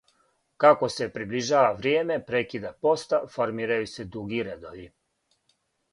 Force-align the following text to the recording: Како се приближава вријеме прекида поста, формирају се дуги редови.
Како 0.63 0.87
се 0.93 1.07
приближава 1.17 1.75
вријеме 1.83 2.17
прекида 2.31 2.73
поста, 2.87 3.21
формирају 3.35 3.93
се 3.95 4.11
дуги 4.17 4.45
редови. 4.49 4.89